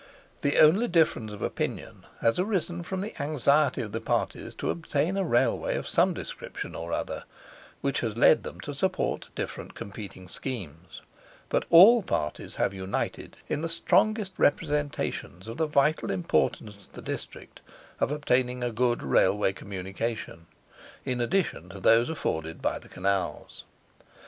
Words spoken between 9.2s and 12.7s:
different competing schemes; but all parties